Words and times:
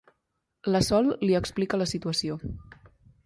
La 0.75 0.81
Sol 0.87 1.09
li 1.27 1.37
explica 1.41 1.81
la 1.81 1.89
situació. 1.93 2.39